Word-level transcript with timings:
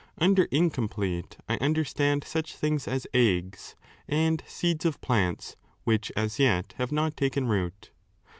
Under 0.17 0.45
incomplete, 0.45 1.37
I 1.47 1.57
understand 1.57 2.23
such 2.23 2.55
things 2.55 2.87
as 2.87 3.05
eggs, 3.13 3.75
and 4.07 4.41
seeds 4.47 4.83
of 4.83 4.99
plants 4.99 5.57
which 5.83 6.11
as 6.15 6.39
yet 6.39 6.73
have 6.77 6.91
not 6.91 7.15
taken 7.15 7.47
root. 7.47 7.91